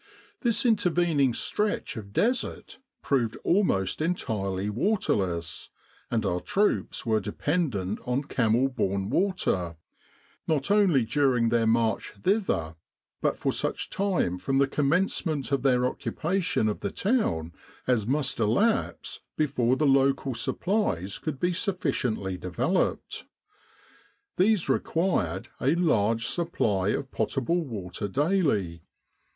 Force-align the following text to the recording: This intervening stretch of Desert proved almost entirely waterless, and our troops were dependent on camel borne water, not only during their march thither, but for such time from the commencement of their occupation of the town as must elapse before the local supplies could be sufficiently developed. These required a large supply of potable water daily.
This 0.39 0.65
intervening 0.65 1.31
stretch 1.31 1.95
of 1.95 2.11
Desert 2.11 2.79
proved 3.03 3.37
almost 3.43 4.01
entirely 4.01 4.67
waterless, 4.67 5.69
and 6.09 6.25
our 6.25 6.39
troops 6.39 7.05
were 7.05 7.19
dependent 7.19 7.99
on 8.07 8.23
camel 8.23 8.67
borne 8.67 9.11
water, 9.11 9.75
not 10.47 10.71
only 10.71 11.05
during 11.05 11.49
their 11.49 11.67
march 11.67 12.13
thither, 12.13 12.77
but 13.21 13.37
for 13.37 13.53
such 13.53 13.91
time 13.91 14.39
from 14.39 14.57
the 14.57 14.65
commencement 14.65 15.51
of 15.51 15.61
their 15.61 15.85
occupation 15.85 16.67
of 16.67 16.79
the 16.79 16.89
town 16.91 17.53
as 17.85 18.07
must 18.07 18.39
elapse 18.39 19.19
before 19.37 19.75
the 19.75 19.85
local 19.85 20.33
supplies 20.33 21.19
could 21.19 21.39
be 21.39 21.53
sufficiently 21.53 22.39
developed. 22.39 23.25
These 24.37 24.67
required 24.67 25.49
a 25.59 25.75
large 25.75 26.25
supply 26.25 26.87
of 26.89 27.11
potable 27.11 27.63
water 27.63 28.07
daily. 28.07 28.81